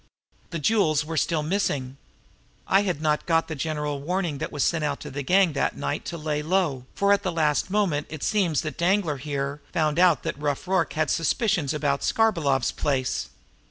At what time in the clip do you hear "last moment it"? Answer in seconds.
7.31-8.23